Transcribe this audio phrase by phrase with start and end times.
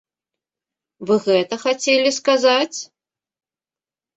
[1.09, 2.77] Вы гэта хацелі сказаць?